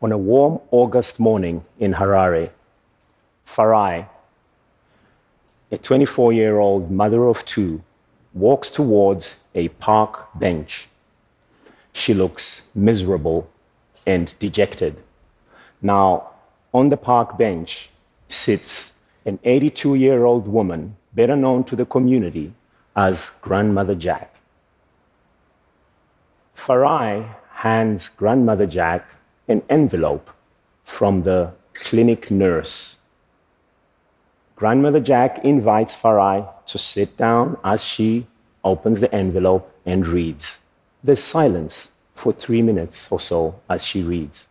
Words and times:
On 0.00 0.12
a 0.12 0.18
warm 0.18 0.60
August 0.70 1.18
morning 1.18 1.64
in 1.80 1.94
Harare, 1.94 2.50
Farai, 3.44 4.06
a 5.72 5.78
24 5.78 6.32
year 6.32 6.58
old 6.58 6.88
mother 6.88 7.26
of 7.26 7.44
two, 7.44 7.82
walks 8.32 8.70
towards 8.70 9.34
a 9.56 9.68
park 9.80 10.28
bench. 10.36 10.88
She 11.92 12.14
looks 12.14 12.62
miserable 12.76 13.50
and 14.06 14.32
dejected. 14.38 15.02
Now, 15.82 16.30
on 16.72 16.90
the 16.90 16.96
park 16.96 17.36
bench 17.36 17.90
sits 18.28 18.92
an 19.26 19.40
82 19.42 19.96
year 19.96 20.24
old 20.24 20.46
woman, 20.46 20.96
better 21.12 21.34
known 21.34 21.64
to 21.64 21.74
the 21.74 21.84
community 21.84 22.52
as 22.94 23.32
Grandmother 23.40 23.96
Jack. 23.96 24.32
Farai 26.54 27.34
hands 27.50 28.08
Grandmother 28.10 28.66
Jack 28.66 29.17
an 29.48 29.62
envelope 29.68 30.30
from 30.84 31.22
the 31.22 31.52
clinic 31.74 32.30
nurse. 32.30 32.96
Grandmother 34.56 35.00
Jack 35.00 35.44
invites 35.44 35.96
Farai 35.96 36.48
to 36.66 36.78
sit 36.78 37.16
down 37.16 37.56
as 37.62 37.84
she 37.84 38.26
opens 38.64 39.00
the 39.00 39.14
envelope 39.14 39.72
and 39.86 40.06
reads. 40.06 40.58
There's 41.02 41.22
silence 41.22 41.92
for 42.14 42.32
three 42.32 42.62
minutes 42.62 43.06
or 43.10 43.20
so 43.20 43.60
as 43.70 43.84
she 43.84 44.02
reads. 44.02 44.48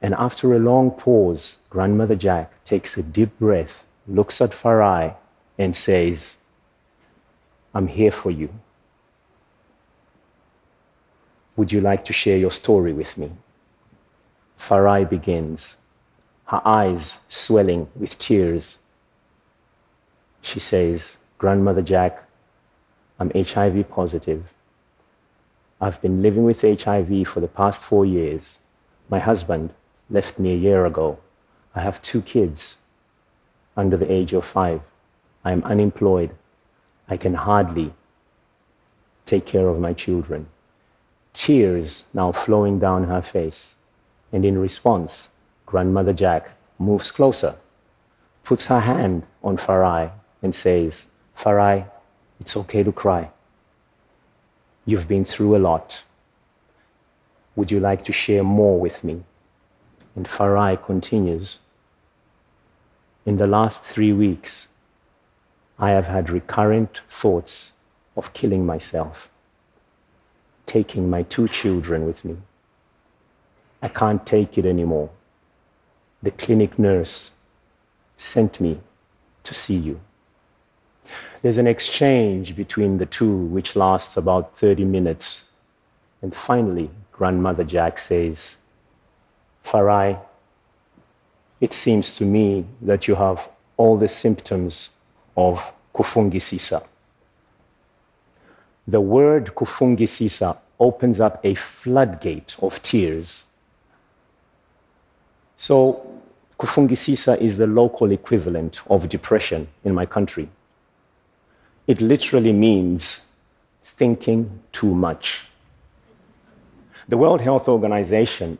And 0.00 0.14
after 0.14 0.54
a 0.54 0.58
long 0.58 0.92
pause, 0.92 1.58
Grandmother 1.70 2.14
Jack 2.14 2.62
takes 2.64 2.96
a 2.96 3.02
deep 3.02 3.36
breath, 3.38 3.84
looks 4.06 4.40
at 4.40 4.50
Farai, 4.50 5.16
and 5.58 5.74
says, 5.74 6.38
I'm 7.74 7.88
here 7.88 8.12
for 8.12 8.30
you. 8.30 8.50
Would 11.56 11.72
you 11.72 11.80
like 11.80 12.04
to 12.04 12.12
share 12.12 12.36
your 12.36 12.50
story 12.50 12.92
with 12.92 13.16
me? 13.16 13.32
Farai 14.58 15.08
begins, 15.08 15.78
her 16.46 16.60
eyes 16.66 17.18
swelling 17.28 17.88
with 17.96 18.18
tears. 18.18 18.78
She 20.42 20.60
says, 20.60 21.16
Grandmother 21.38 21.80
Jack, 21.80 22.22
I'm 23.18 23.30
HIV 23.34 23.88
positive. 23.88 24.52
I've 25.80 26.00
been 26.02 26.20
living 26.22 26.44
with 26.44 26.60
HIV 26.60 27.26
for 27.26 27.40
the 27.40 27.48
past 27.48 27.80
four 27.80 28.04
years. 28.04 28.58
My 29.08 29.18
husband 29.18 29.72
left 30.10 30.38
me 30.38 30.52
a 30.52 30.56
year 30.56 30.84
ago. 30.84 31.18
I 31.74 31.80
have 31.80 32.02
two 32.02 32.20
kids 32.20 32.76
under 33.76 33.96
the 33.96 34.10
age 34.10 34.34
of 34.34 34.44
five. 34.44 34.82
I 35.42 35.52
am 35.52 35.64
unemployed. 35.64 36.30
I 37.08 37.16
can 37.16 37.34
hardly 37.34 37.94
take 39.24 39.46
care 39.46 39.68
of 39.68 39.78
my 39.78 39.92
children 39.92 40.48
tears 41.36 42.06
now 42.14 42.32
flowing 42.32 42.78
down 42.78 43.04
her 43.04 43.22
face. 43.22 43.76
And 44.32 44.44
in 44.44 44.58
response, 44.58 45.28
Grandmother 45.66 46.12
Jack 46.12 46.50
moves 46.78 47.10
closer, 47.10 47.54
puts 48.42 48.66
her 48.66 48.80
hand 48.80 49.22
on 49.44 49.56
Farai, 49.56 50.10
and 50.42 50.54
says, 50.54 51.06
Farai, 51.36 51.88
it's 52.40 52.56
okay 52.56 52.82
to 52.82 52.92
cry. 52.92 53.30
You've 54.86 55.08
been 55.08 55.24
through 55.24 55.56
a 55.56 55.64
lot. 55.70 56.04
Would 57.54 57.70
you 57.70 57.80
like 57.80 58.04
to 58.04 58.12
share 58.12 58.44
more 58.44 58.78
with 58.78 59.04
me? 59.04 59.22
And 60.14 60.26
Farai 60.26 60.82
continues, 60.82 61.58
In 63.26 63.36
the 63.36 63.46
last 63.46 63.82
three 63.82 64.12
weeks, 64.12 64.68
I 65.78 65.90
have 65.90 66.06
had 66.06 66.30
recurrent 66.30 67.02
thoughts 67.08 67.72
of 68.16 68.32
killing 68.32 68.64
myself 68.64 69.30
taking 70.66 71.08
my 71.08 71.22
two 71.22 71.48
children 71.48 72.04
with 72.04 72.24
me. 72.24 72.36
I 73.80 73.88
can't 73.88 74.26
take 74.26 74.58
it 74.58 74.66
anymore. 74.66 75.10
The 76.22 76.30
clinic 76.32 76.78
nurse 76.78 77.32
sent 78.16 78.60
me 78.60 78.80
to 79.44 79.54
see 79.54 79.76
you. 79.76 80.00
There's 81.42 81.58
an 81.58 81.66
exchange 81.66 82.56
between 82.56 82.98
the 82.98 83.06
two 83.06 83.36
which 83.36 83.76
lasts 83.76 84.16
about 84.16 84.56
30 84.56 84.84
minutes. 84.84 85.44
And 86.22 86.34
finally, 86.34 86.90
Grandmother 87.12 87.64
Jack 87.64 87.98
says, 87.98 88.56
Farai, 89.64 90.18
it 91.60 91.72
seems 91.72 92.16
to 92.16 92.24
me 92.24 92.66
that 92.82 93.06
you 93.06 93.14
have 93.14 93.48
all 93.76 93.96
the 93.96 94.08
symptoms 94.08 94.90
of 95.36 95.72
kufungisisa. 95.94 96.82
The 98.88 99.00
word 99.00 99.54
kufungisisa 99.54 100.56
opens 100.78 101.20
up 101.20 101.40
a 101.44 101.54
floodgate 101.54 102.56
of 102.60 102.80
tears. 102.82 103.44
So, 105.56 106.06
kufungisisa 106.58 107.40
is 107.40 107.56
the 107.56 107.66
local 107.66 108.12
equivalent 108.12 108.80
of 108.88 109.08
depression 109.08 109.68
in 109.84 109.94
my 109.94 110.06
country. 110.06 110.48
It 111.86 112.00
literally 112.00 112.52
means 112.52 113.26
thinking 113.82 114.60
too 114.72 114.94
much. 114.94 115.46
The 117.08 117.16
World 117.16 117.40
Health 117.40 117.68
Organization 117.68 118.58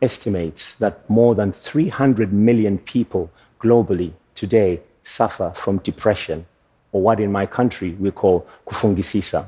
estimates 0.00 0.74
that 0.76 1.08
more 1.08 1.34
than 1.34 1.52
300 1.52 2.32
million 2.32 2.78
people 2.78 3.30
globally 3.60 4.12
today 4.34 4.80
suffer 5.02 5.52
from 5.54 5.78
depression, 5.78 6.46
or 6.92 7.02
what 7.02 7.20
in 7.20 7.30
my 7.30 7.46
country 7.46 7.90
we 7.98 8.10
call 8.10 8.46
kufungisisa. 8.66 9.46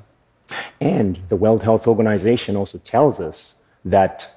And 0.81 1.21
the 1.29 1.37
World 1.37 1.63
Health 1.63 1.87
Organization 1.87 2.57
also 2.57 2.79
tells 2.79 3.21
us 3.21 3.55
that 3.85 4.29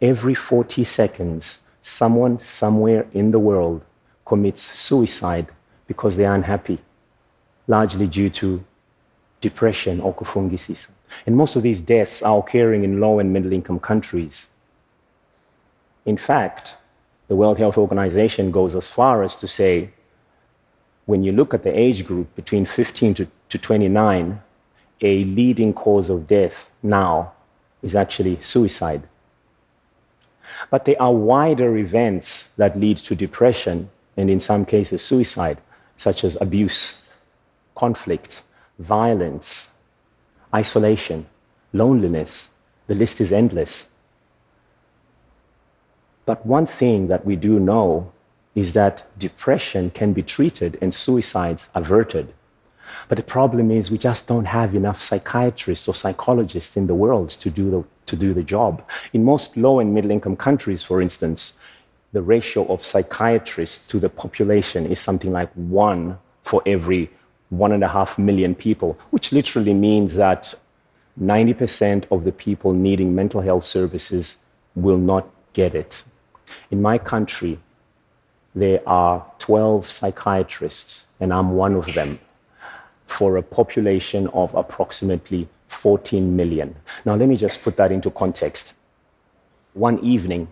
every 0.00 0.34
40 0.34 0.84
seconds, 0.84 1.58
someone 1.82 2.38
somewhere 2.38 3.06
in 3.12 3.30
the 3.30 3.38
world 3.38 3.82
commits 4.24 4.62
suicide 4.62 5.48
because 5.86 6.16
they 6.16 6.24
are 6.24 6.34
unhappy, 6.34 6.78
largely 7.66 8.06
due 8.06 8.30
to 8.30 8.64
depression 9.40 10.00
or 10.00 10.14
kufungisisa. 10.14 10.88
And 11.26 11.36
most 11.36 11.56
of 11.56 11.62
these 11.62 11.80
deaths 11.80 12.22
are 12.22 12.38
occurring 12.38 12.84
in 12.84 13.00
low 13.00 13.18
and 13.18 13.32
middle 13.32 13.52
income 13.52 13.80
countries. 13.80 14.48
In 16.06 16.16
fact, 16.16 16.76
the 17.28 17.36
World 17.36 17.58
Health 17.58 17.78
Organization 17.78 18.50
goes 18.50 18.74
as 18.74 18.88
far 18.88 19.22
as 19.22 19.36
to 19.36 19.48
say 19.48 19.90
when 21.12 21.22
you 21.22 21.30
look 21.30 21.52
at 21.52 21.62
the 21.62 21.78
age 21.78 22.06
group 22.06 22.34
between 22.34 22.64
15 22.64 23.12
to, 23.12 23.28
to 23.50 23.58
29, 23.58 24.40
a 25.02 25.24
leading 25.24 25.74
cause 25.74 26.08
of 26.08 26.26
death 26.26 26.72
now 26.82 27.34
is 27.82 27.94
actually 27.94 28.40
suicide. 28.40 29.02
But 30.70 30.86
there 30.86 31.00
are 31.02 31.12
wider 31.12 31.76
events 31.76 32.48
that 32.56 32.78
lead 32.80 32.96
to 33.08 33.14
depression 33.14 33.90
and, 34.16 34.30
in 34.30 34.40
some 34.40 34.64
cases, 34.64 35.04
suicide, 35.04 35.58
such 35.98 36.24
as 36.24 36.38
abuse, 36.40 37.02
conflict, 37.74 38.42
violence, 38.78 39.68
isolation, 40.54 41.26
loneliness. 41.74 42.48
The 42.86 42.94
list 42.94 43.20
is 43.20 43.32
endless. 43.32 43.86
But 46.24 46.46
one 46.46 46.64
thing 46.64 47.08
that 47.08 47.26
we 47.26 47.36
do 47.36 47.60
know 47.60 48.12
is 48.54 48.72
that 48.72 49.06
depression 49.18 49.90
can 49.90 50.12
be 50.12 50.22
treated 50.22 50.78
and 50.80 50.92
suicides 50.92 51.68
averted. 51.74 52.32
But 53.08 53.16
the 53.16 53.24
problem 53.24 53.70
is 53.70 53.90
we 53.90 53.98
just 53.98 54.26
don't 54.26 54.44
have 54.44 54.74
enough 54.74 55.00
psychiatrists 55.00 55.88
or 55.88 55.94
psychologists 55.94 56.76
in 56.76 56.86
the 56.86 56.94
world 56.94 57.30
to 57.30 57.50
do 57.50 57.70
the, 57.70 57.84
to 58.06 58.16
do 58.16 58.34
the 58.34 58.42
job. 58.42 58.82
In 59.12 59.24
most 59.24 59.56
low 59.56 59.80
and 59.80 59.94
middle 59.94 60.10
income 60.10 60.36
countries, 60.36 60.82
for 60.82 61.00
instance, 61.00 61.54
the 62.12 62.22
ratio 62.22 62.66
of 62.66 62.82
psychiatrists 62.82 63.86
to 63.86 63.98
the 63.98 64.10
population 64.10 64.86
is 64.86 65.00
something 65.00 65.32
like 65.32 65.50
one 65.54 66.18
for 66.42 66.62
every 66.66 67.10
one 67.48 67.72
and 67.72 67.82
a 67.82 67.88
half 67.88 68.18
million 68.18 68.54
people, 68.54 68.98
which 69.10 69.32
literally 69.32 69.74
means 69.74 70.14
that 70.16 70.54
90% 71.20 72.04
of 72.10 72.24
the 72.24 72.32
people 72.32 72.72
needing 72.72 73.14
mental 73.14 73.40
health 73.40 73.64
services 73.64 74.38
will 74.74 74.98
not 74.98 75.28
get 75.52 75.74
it. 75.74 76.02
In 76.70 76.80
my 76.80 76.98
country, 76.98 77.58
there 78.54 78.86
are 78.86 79.24
12 79.38 79.88
psychiatrists, 79.88 81.06
and 81.20 81.32
I'm 81.32 81.52
one 81.52 81.74
of 81.74 81.92
them 81.94 82.18
for 83.06 83.36
a 83.36 83.42
population 83.42 84.28
of 84.28 84.54
approximately 84.54 85.48
14 85.68 86.36
million. 86.36 86.76
Now, 87.04 87.14
let 87.14 87.28
me 87.28 87.36
just 87.36 87.62
put 87.62 87.76
that 87.76 87.92
into 87.92 88.10
context. 88.10 88.74
One 89.74 89.98
evening, 90.00 90.48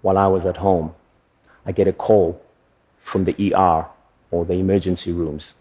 while 0.00 0.18
I 0.18 0.26
was 0.26 0.46
at 0.46 0.56
home, 0.56 0.94
I 1.64 1.72
get 1.72 1.86
a 1.86 1.92
call 1.92 2.42
from 2.98 3.24
the 3.24 3.54
ER 3.54 3.86
or 4.30 4.44
the 4.44 4.54
emergency 4.54 5.12
rooms 5.12 5.54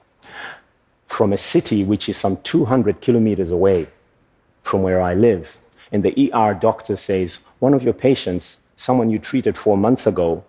from 1.11 1.33
a 1.33 1.37
city 1.37 1.83
which 1.83 2.07
is 2.07 2.15
some 2.15 2.37
200 2.37 3.01
kilometers 3.01 3.51
away 3.51 3.85
from 4.63 4.81
where 4.81 5.01
I 5.01 5.13
live. 5.13 5.57
And 5.91 6.03
the 6.03 6.31
ER 6.33 6.53
doctor 6.53 6.95
says, 6.95 7.39
One 7.59 7.73
of 7.73 7.83
your 7.83 7.93
patients, 7.93 8.59
someone 8.77 9.09
you 9.09 9.19
treated 9.19 9.57
four 9.57 9.77
months 9.77 10.07
ago, 10.07 10.43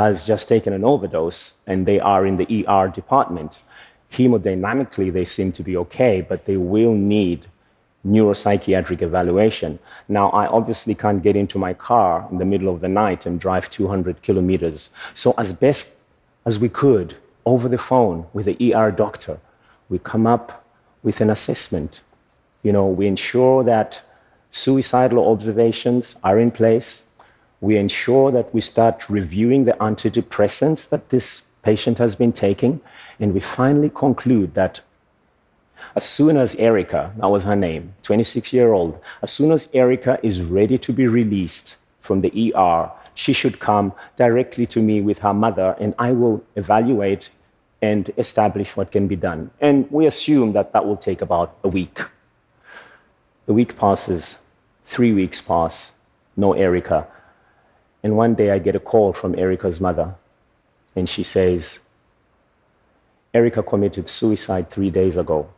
has 0.00 0.24
just 0.24 0.48
taken 0.48 0.72
an 0.72 0.84
overdose 0.84 1.54
and 1.66 1.86
they 1.86 1.98
are 2.00 2.26
in 2.26 2.36
the 2.36 2.66
ER 2.66 2.88
department 2.88 3.60
hemodynamically 4.14 5.12
they 5.12 5.24
seem 5.24 5.52
to 5.52 5.62
be 5.62 5.76
okay, 5.76 6.20
but 6.20 6.46
they 6.46 6.56
will 6.56 6.94
need 6.94 7.46
neuropsychiatric 8.06 9.02
evaluation. 9.02 9.78
Now, 10.08 10.28
I 10.30 10.46
obviously 10.46 10.94
can't 10.94 11.22
get 11.22 11.36
into 11.36 11.58
my 11.58 11.74
car 11.74 12.26
in 12.30 12.38
the 12.38 12.44
middle 12.44 12.72
of 12.72 12.80
the 12.80 12.88
night 12.88 13.26
and 13.26 13.40
drive 13.40 13.70
200 13.70 14.22
kilometers. 14.22 14.90
So, 15.14 15.34
as 15.38 15.52
best 15.52 15.96
as 16.44 16.58
we 16.58 16.68
could, 16.68 17.16
over 17.46 17.68
the 17.68 17.78
phone 17.78 18.26
with 18.32 18.46
the 18.46 18.74
ER 18.74 18.90
doctor, 18.90 19.38
we 19.88 19.98
come 19.98 20.26
up 20.26 20.64
with 21.02 21.20
an 21.20 21.30
assessment. 21.30 22.02
You 22.62 22.72
know, 22.72 22.86
we 22.86 23.06
ensure 23.06 23.64
that 23.64 24.02
suicidal 24.50 25.30
observations 25.30 26.16
are 26.22 26.38
in 26.38 26.50
place. 26.50 27.04
We 27.64 27.78
ensure 27.78 28.30
that 28.30 28.52
we 28.52 28.60
start 28.60 29.08
reviewing 29.08 29.64
the 29.64 29.72
antidepressants 29.80 30.90
that 30.90 31.08
this 31.08 31.44
patient 31.62 31.96
has 31.96 32.14
been 32.14 32.30
taking. 32.30 32.82
And 33.18 33.32
we 33.32 33.40
finally 33.40 33.88
conclude 33.88 34.52
that 34.52 34.82
as 35.96 36.04
soon 36.04 36.36
as 36.36 36.54
Erica, 36.56 37.14
that 37.16 37.30
was 37.30 37.44
her 37.44 37.56
name, 37.56 37.94
26 38.02 38.52
year 38.52 38.74
old, 38.74 39.00
as 39.22 39.30
soon 39.30 39.50
as 39.50 39.70
Erica 39.72 40.18
is 40.22 40.42
ready 40.42 40.76
to 40.76 40.92
be 40.92 41.06
released 41.06 41.78
from 42.00 42.20
the 42.20 42.54
ER, 42.54 42.90
she 43.14 43.32
should 43.32 43.60
come 43.60 43.94
directly 44.16 44.66
to 44.66 44.82
me 44.82 45.00
with 45.00 45.20
her 45.20 45.32
mother, 45.32 45.74
and 45.80 45.94
I 45.98 46.12
will 46.12 46.44
evaluate 46.56 47.30
and 47.80 48.12
establish 48.18 48.76
what 48.76 48.92
can 48.92 49.08
be 49.08 49.16
done. 49.16 49.50
And 49.62 49.90
we 49.90 50.04
assume 50.04 50.52
that 50.52 50.74
that 50.74 50.84
will 50.84 50.98
take 50.98 51.22
about 51.22 51.56
a 51.64 51.68
week. 51.68 52.00
A 53.48 53.54
week 53.54 53.74
passes, 53.78 54.36
three 54.84 55.14
weeks 55.14 55.40
pass, 55.40 55.92
no 56.36 56.52
Erica. 56.52 57.08
And 58.04 58.18
one 58.18 58.34
day 58.34 58.50
I 58.50 58.58
get 58.58 58.76
a 58.76 58.80
call 58.80 59.14
from 59.14 59.34
Erica's 59.36 59.80
mother, 59.80 60.14
and 60.94 61.08
she 61.08 61.22
says, 61.22 61.78
Erica 63.32 63.62
committed 63.62 64.10
suicide 64.10 64.68
three 64.68 64.90
days 64.90 65.16
ago. 65.16 65.48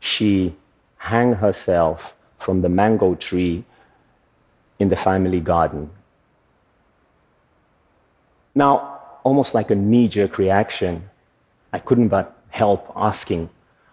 She 0.00 0.56
hung 0.96 1.34
herself 1.34 2.16
from 2.38 2.62
the 2.62 2.68
mango 2.68 3.14
tree 3.14 3.64
in 4.80 4.88
the 4.88 4.96
family 4.96 5.38
garden. 5.38 5.90
Now, 8.52 9.00
almost 9.22 9.54
like 9.54 9.70
a 9.70 9.76
knee 9.76 10.08
jerk 10.08 10.38
reaction, 10.38 11.08
I 11.72 11.78
couldn't 11.78 12.08
but 12.08 12.36
help 12.48 12.92
asking, 12.96 13.48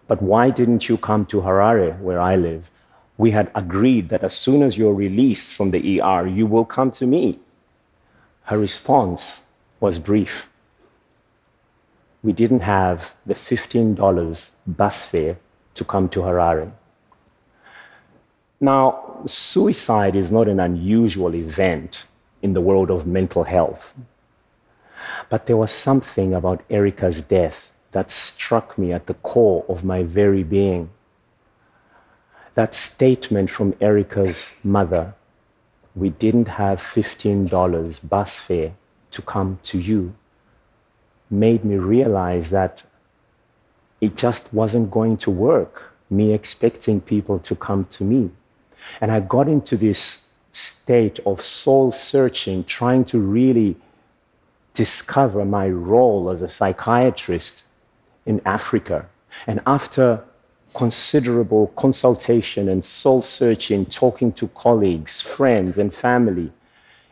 but 0.08 0.20
why 0.20 0.50
didn't 0.50 0.90
you 0.90 0.98
come 0.98 1.28
to 1.28 1.42
Harare, 1.42 2.00
where 2.00 2.20
I 2.20 2.38
live? 2.38 2.72
We 3.18 3.30
had 3.32 3.52
agreed 3.54 4.10
that 4.10 4.24
as 4.24 4.34
soon 4.34 4.64
as 4.64 4.80
you're 4.80 4.96
released 4.96 5.54
from 5.54 5.70
the 5.70 6.02
ER, 6.02 6.26
you 6.26 6.48
will 6.48 6.66
come 6.66 6.90
to 6.92 7.06
me. 7.06 7.40
Her 8.48 8.58
response 8.58 9.42
was 9.82 10.00
brief. 10.00 10.50
We 12.24 12.32
didn't 12.32 12.62
have 12.62 13.14
the 13.26 13.34
$15 13.34 14.52
bus 14.66 15.06
fare 15.06 15.38
to 15.74 15.84
come 15.84 16.08
to 16.10 16.22
Harare. 16.22 16.72
Now, 18.62 19.22
suicide 19.26 20.16
is 20.16 20.32
not 20.32 20.48
an 20.48 20.62
unusual 20.62 21.36
event 21.36 22.06
in 22.42 22.54
the 22.54 22.62
world 22.62 22.90
of 22.90 23.06
mental 23.06 23.44
health. 23.44 23.94
But 25.30 25.46
there 25.46 25.58
was 25.58 25.72
something 25.72 26.34
about 26.34 26.64
Erica's 26.70 27.22
death 27.22 27.74
that 27.92 28.10
struck 28.10 28.78
me 28.78 28.94
at 28.94 29.08
the 29.08 29.14
core 29.16 29.66
of 29.68 29.84
my 29.84 30.04
very 30.04 30.44
being. 30.44 30.90
That 32.56 32.74
statement 32.74 33.50
from 33.50 33.76
Erica's 33.82 34.54
mother 34.64 35.16
we 35.98 36.10
didn't 36.10 36.48
have 36.48 36.80
$15 36.80 38.10
bus 38.10 38.40
fare 38.42 38.74
to 39.12 39.22
come 39.22 39.60
to 39.64 39.80
you 39.80 40.14
made 41.30 41.66
me 41.66 41.76
realize 41.76 42.50
that 42.52 42.84
it 44.00 44.16
just 44.16 44.54
wasn't 44.54 44.92
going 44.92 45.18
to 45.18 45.32
work, 45.32 45.94
me 46.10 46.34
expecting 46.34 47.02
people 47.02 47.40
to 47.40 47.56
come 47.56 47.86
to 47.86 48.04
me. 48.04 48.30
And 49.02 49.12
I 49.12 49.20
got 49.20 49.50
into 49.50 49.76
this 49.76 50.28
state 50.52 51.20
of 51.26 51.42
soul 51.42 51.92
searching, 51.92 52.64
trying 52.64 53.04
to 53.06 53.20
really 53.20 53.76
discover 54.74 55.44
my 55.46 55.68
role 55.68 56.30
as 56.30 56.42
a 56.44 56.48
psychiatrist 56.48 57.64
in 58.26 58.40
Africa. 58.46 59.10
And 59.48 59.62
after 59.66 60.24
considerable 60.78 61.68
consultation 61.76 62.70
and 62.70 62.86
soul 62.86 63.22
searching, 63.22 63.86
talking 63.86 64.32
to 64.32 64.48
colleagues, 64.50 65.20
friends, 65.20 65.78
and 65.78 65.94
family, 65.94 66.52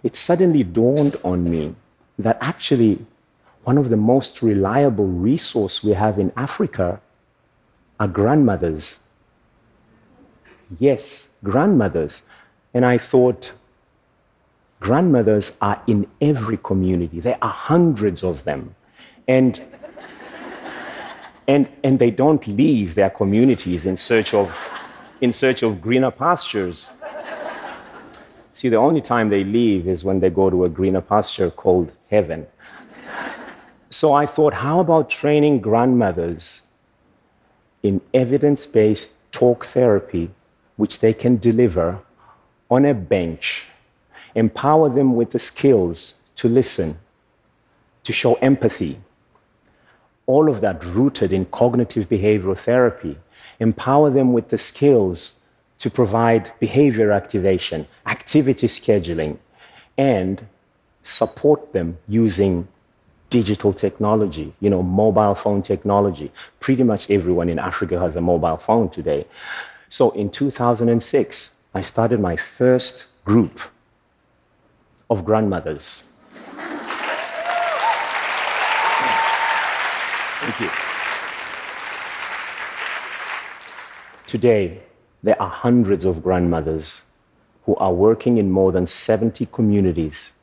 it 0.04 0.16
suddenly 0.16 0.64
dawned 0.64 1.18
on 1.24 1.44
me 1.44 1.76
that 2.20 2.38
actually 2.42 3.06
one 3.64 3.78
of 3.78 3.90
the 3.90 3.98
most 3.98 4.42
reliable 4.42 5.08
resources 5.08 5.84
we 5.84 5.92
have 5.92 6.20
in 6.20 6.32
Africa 6.38 7.02
are 8.00 8.08
grandmothers. 8.08 9.00
Yes, 10.80 11.30
grandmothers. 11.44 12.22
And 12.74 12.86
I 12.86 12.98
thought, 12.98 13.52
Grandmothers 14.86 15.54
are 15.62 15.82
in 15.88 16.06
every 16.22 16.58
community. 16.58 17.20
There 17.20 17.40
are 17.42 17.50
hundreds 17.50 18.24
of 18.24 18.44
them. 18.44 18.76
And, 19.28 19.60
and, 21.48 21.68
and 21.84 22.00
they 22.00 22.12
don't 22.12 22.46
leave 22.48 22.96
their 22.96 23.10
communities 23.10 23.86
in 23.86 23.98
search 23.98 24.34
of, 24.34 24.72
in 25.22 25.32
search 25.32 25.64
of 25.64 25.82
greener 25.82 26.12
pastures. 26.12 26.90
See, 28.54 28.70
the 28.70 28.78
only 28.78 29.02
time 29.02 29.30
they 29.30 29.44
leave 29.44 29.88
is 29.88 30.04
when 30.04 30.20
they 30.20 30.30
go 30.30 30.50
to 30.50 30.66
a 30.66 30.70
greener 30.70 31.02
pasture 31.02 31.52
called 31.52 31.92
heaven. 32.10 32.48
So 33.90 34.14
I 34.14 34.26
thought, 34.26 34.54
how 34.54 34.80
about 34.80 35.10
training 35.10 35.60
grandmothers 35.60 36.62
in 37.84 38.02
evidence 38.14 38.66
based 38.66 39.12
talk 39.32 39.66
therapy, 39.66 40.32
which 40.76 41.00
they 41.00 41.14
can 41.14 41.38
deliver 41.38 42.00
on 42.70 42.86
a 42.86 42.94
bench 42.94 43.68
Empower 44.36 44.90
them 44.90 45.16
with 45.16 45.32
the 45.32 45.40
skills 45.40 46.16
to 46.36 46.50
listen, 46.50 47.00
to 48.04 48.12
show 48.12 48.34
empathy. 48.36 49.00
All 50.28 50.50
of 50.50 50.62
that 50.62 50.84
rooted 50.84 51.32
in 51.32 51.46
cognitive 51.46 52.10
behavioral 52.10 52.58
therapy. 52.58 53.18
Empower 53.60 54.10
them 54.10 54.34
with 54.34 54.50
the 54.50 54.58
skills 54.58 55.36
to 55.80 55.90
provide 55.90 56.52
behavior 56.60 57.12
activation, 57.12 57.88
activity 58.06 58.68
scheduling, 58.68 59.38
and 59.98 60.48
support 61.04 61.74
them 61.74 61.98
using 62.08 62.68
digital 63.30 63.74
technology, 63.74 64.54
you 64.60 64.70
know, 64.70 64.82
mobile 64.82 65.36
phone 65.36 65.62
technology. 65.62 66.32
Pretty 66.60 66.84
much 66.84 67.10
everyone 67.10 67.50
in 67.50 67.60
Africa 67.60 68.00
has 68.00 68.16
a 68.16 68.22
mobile 68.22 68.58
phone 68.58 68.90
today. 68.90 69.26
So 69.90 70.12
in 70.12 70.30
2006, 70.30 71.52
I 71.74 71.82
started 71.82 72.20
my 72.20 72.36
first 72.36 73.06
group 73.26 73.60
of 75.10 75.26
grandmothers. 75.26 76.04
Thank 80.46 80.60
you. 80.62 80.70
Today, 84.28 84.80
there 85.24 85.42
are 85.42 85.50
hundreds 85.50 86.06
of 86.06 86.22
grandmothers 86.22 87.02
who 87.66 87.76
are 87.78 87.92
working 87.92 88.38
in 88.38 88.52
more 88.52 88.72
than 88.72 88.86
70 88.86 89.48
communities. 89.48 90.34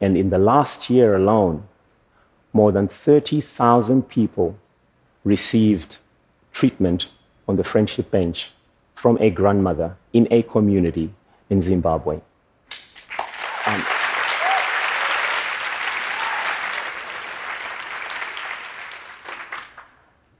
And 0.00 0.16
in 0.16 0.30
the 0.30 0.38
last 0.38 0.88
year 0.88 1.16
alone, 1.16 1.66
more 2.52 2.70
than 2.70 2.86
30,000 2.86 4.08
people 4.08 4.56
received 5.24 5.98
treatment 6.52 7.08
on 7.48 7.56
the 7.56 7.64
friendship 7.64 8.12
bench 8.12 8.52
from 8.94 9.18
a 9.20 9.30
grandmother 9.30 9.96
in 10.12 10.28
a 10.30 10.44
community 10.44 11.12
in 11.50 11.60
Zimbabwe. 11.60 12.20
Um, 13.66 13.84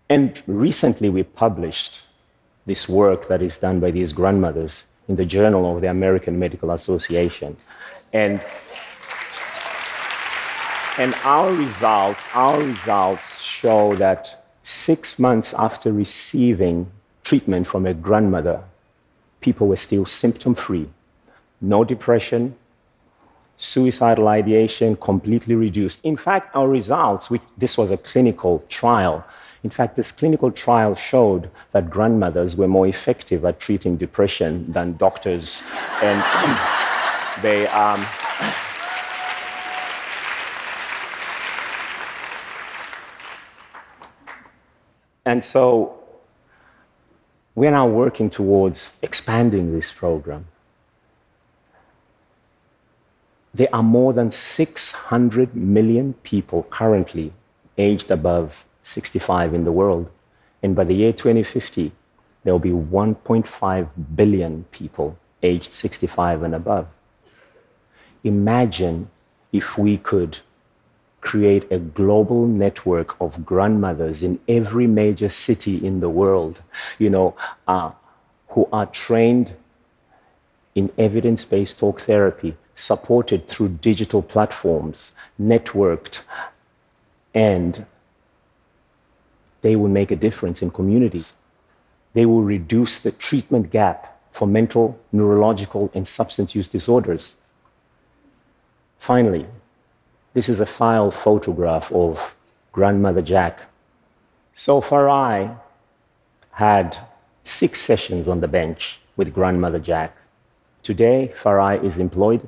and 0.09 0.43
recently 0.47 1.09
we 1.09 1.23
published 1.23 2.03
this 2.67 2.89
work 2.89 3.29
that 3.29 3.43
is 3.43 3.57
done 3.57 3.81
by 3.81 3.91
these 3.91 4.13
grandmothers 4.13 4.87
in 5.09 5.17
the 5.17 5.25
Journal 5.25 5.75
of 5.75 5.83
the 5.83 5.89
American 5.89 6.39
Medical 6.39 6.71
Association. 6.71 7.57
And, 8.13 8.41
and 10.99 11.15
our 11.25 11.53
results, 11.53 12.25
our 12.35 12.61
results 12.61 13.41
show 13.41 13.95
that 13.95 14.45
six 14.63 15.19
months 15.19 15.53
after 15.55 15.93
receiving 15.93 16.91
treatment 17.23 17.67
from 17.67 17.87
a 17.87 17.95
grandmother, 17.95 18.63
people 19.41 19.69
were 19.69 19.77
still 19.77 20.05
symptom 20.05 20.55
free. 20.55 20.89
No 21.61 21.85
depression, 21.85 22.57
suicidal 23.57 24.29
ideation 24.29 24.97
completely 24.97 25.55
reduced. 25.55 26.05
In 26.05 26.17
fact, 26.17 26.55
our 26.57 26.69
results, 26.69 27.31
which 27.31 27.43
this 27.57 27.77
was 27.77 27.91
a 27.91 27.97
clinical 27.97 28.65
trial, 28.69 29.25
in 29.65 29.71
fact, 29.71 29.97
this 29.97 30.13
clinical 30.13 30.53
trial 30.53 30.95
showed 30.95 31.49
that 31.73 31.89
grandmothers 31.89 32.55
were 32.55 32.69
more 32.69 32.87
effective 32.87 33.47
at 33.47 33.59
treating 33.59 33.97
depression 33.97 34.71
than 34.71 34.99
doctors. 34.99 35.63
And 36.03 36.23
they. 37.43 37.67
Um, 37.69 38.05
and 45.25 45.43
so 45.43 45.99
we're 47.55 47.71
now 47.71 47.87
working 47.87 48.29
towards 48.29 48.91
expanding 49.01 49.73
this 49.73 49.91
program. 49.91 50.45
There 53.55 53.75
are 53.75 53.83
more 53.83 54.13
than 54.13 54.31
600 54.31 55.57
million 55.57 56.13
people 56.23 56.65
currently 56.65 57.33
aged 57.79 58.11
above 58.11 58.67
65 58.85 59.53
in 59.55 59.65
the 59.65 59.73
world. 59.73 60.09
And 60.63 60.77
by 60.77 60.85
the 60.85 60.95
year 60.95 61.13
2050, 61.13 61.91
there 62.45 62.55
will 62.55 62.61
be 62.61 62.71
1.5 62.71 63.89
billion 64.15 64.65
people 64.71 65.19
aged 65.43 65.73
65 65.73 66.43
and 66.43 66.55
above. 66.55 66.87
Imagine 68.23 69.11
if 69.53 69.77
we 69.77 69.99
could 69.99 70.39
create 71.21 71.71
a 71.73 71.79
global 71.79 72.47
network 72.47 73.19
of 73.21 73.45
grandmothers 73.45 74.23
in 74.23 74.39
every 74.47 74.87
major 74.87 75.29
city 75.29 75.85
in 75.85 76.01
the 76.01 76.09
world, 76.09 76.63
you 76.99 77.09
know, 77.09 77.35
uh, 77.67 77.91
who 78.49 78.69
are 78.73 78.87
trained 78.87 79.55
in 80.75 80.91
evidence 80.99 81.45
based 81.45 81.79
talk 81.79 82.01
therapy, 82.03 82.57
supported 82.75 83.49
through 83.49 83.69
digital 83.69 84.23
platforms, 84.23 85.13
networked, 85.41 86.21
and 87.33 87.87
they 89.65 89.77
will 89.77 89.89
make 89.89 90.11
a 90.11 90.25
difference 90.27 90.61
in 90.61 90.71
communities. 90.71 91.33
They 92.13 92.27
will 92.27 92.43
reduce 92.43 92.99
the 92.99 93.11
treatment 93.11 93.71
gap 93.71 94.21
for 94.31 94.47
mental, 94.47 95.01
neurological, 95.11 95.91
and 95.95 96.07
substance 96.07 96.55
use 96.55 96.69
disorders. 96.69 97.37
Finally, 98.99 99.47
this 100.35 100.51
is 100.51 100.61
a 100.61 100.67
file 100.67 101.11
photograph 101.11 101.91
of 101.93 102.37
Grandmother 102.73 103.23
Jack. 103.23 103.63
So 104.53 104.83
Farai 104.83 105.59
had 106.51 106.99
six 107.45 107.81
sessions 107.81 108.29
on 108.29 108.41
the 108.41 108.49
bench 108.49 109.01
with 109.17 109.33
Grandmother 109.33 109.79
Jack. 109.79 110.15
Today, 110.83 111.33
Farai 111.35 111.83
is 111.83 111.97
employed. 111.97 112.47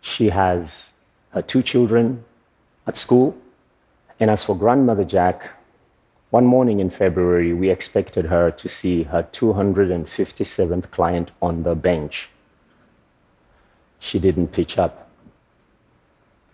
She 0.00 0.30
has 0.30 0.92
her 1.30 1.42
two 1.42 1.62
children 1.62 2.24
at 2.88 2.96
school. 2.96 3.38
And 4.18 4.28
as 4.28 4.42
for 4.42 4.58
Grandmother 4.58 5.04
Jack, 5.04 5.48
one 6.32 6.44
morning 6.44 6.80
in 6.80 6.90
February, 6.90 7.52
we 7.52 7.70
expected 7.70 8.24
her 8.24 8.50
to 8.50 8.68
see 8.68 9.04
her 9.04 9.22
257th 9.22 10.90
client 10.90 11.30
on 11.40 11.62
the 11.62 11.76
bench. 11.76 12.28
She 14.00 14.18
didn't 14.18 14.48
pitch 14.48 14.76
up 14.76 15.02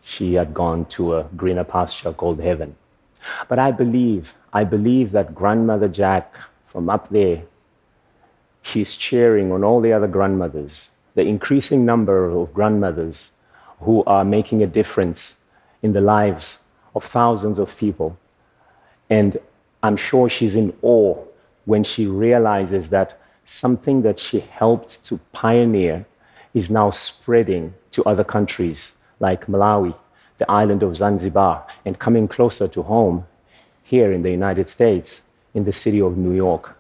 she 0.09 0.35
had 0.35 0.55
gone 0.55 0.87
to 0.87 1.15
a 1.15 1.25
greener 1.37 1.65
pasture 1.65 2.15
called 2.15 2.41
heaven. 2.41 2.75
But 3.47 3.59
I 3.59 3.73
believe, 3.73 4.35
I 4.55 4.65
believe 4.65 5.13
that 5.13 5.35
grandmother 5.35 5.87
Jack 5.87 6.35
from 6.65 6.89
up 6.89 7.11
there, 7.11 7.43
she's 8.63 8.95
cheering 8.97 9.53
on 9.53 9.63
all 9.63 9.83
the 9.83 9.93
other 9.93 10.07
grandmothers, 10.07 10.91
the 11.15 11.27
increasing 11.27 11.85
number 11.85 12.31
of 12.31 12.55
grandmothers 12.55 13.33
who 13.81 14.03
are 14.07 14.25
making 14.25 14.63
a 14.63 14.67
difference 14.67 15.37
in 15.83 15.93
the 15.93 16.01
lives 16.01 16.61
of 16.95 17.05
thousands 17.05 17.59
of 17.59 17.77
people. 17.77 18.17
And 19.11 19.39
I'm 19.83 19.97
sure 19.97 20.29
she's 20.29 20.57
in 20.57 20.75
awe 20.83 21.17
when 21.65 21.85
she 21.85 22.07
realizes 22.07 22.89
that 22.91 23.21
something 23.45 24.03
that 24.03 24.19
she 24.19 24.41
helped 24.41 25.03
to 25.05 25.19
pioneer 25.33 26.07
is 26.55 26.71
now 26.71 26.91
spreading 26.91 27.75
to 27.93 28.05
other 28.05 28.25
countries 28.25 28.95
like 29.21 29.47
Malawi, 29.47 29.95
the 30.39 30.51
island 30.51 30.83
of 30.83 30.97
Zanzibar, 30.97 31.67
and 31.85 31.99
coming 31.99 32.29
closer 32.29 32.69
to 32.69 32.83
home 32.83 33.27
here 33.83 34.13
in 34.13 34.23
the 34.23 34.31
United 34.31 34.69
States, 34.69 35.23
in 35.55 35.65
the 35.65 35.73
city 35.73 36.01
of 36.01 36.17
New 36.17 36.33
York. 36.33 36.77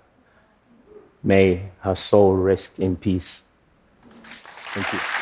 May 1.22 1.70
her 1.80 1.94
soul 1.94 2.34
rest 2.34 2.78
in 2.78 2.96
peace. 2.96 3.42
Thank 4.22 4.92
you. 4.92 5.17